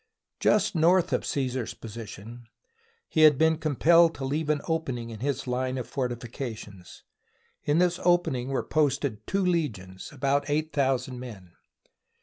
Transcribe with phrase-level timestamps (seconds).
[0.39, 2.47] Just north of Caesar's position
[3.07, 5.45] he had been com [106] SIEGE OF ALESIA pelled to leave an opening in his
[5.45, 7.03] line of fortifica tions.
[7.65, 11.51] In this opening" were posted two legions, about eight thousand men.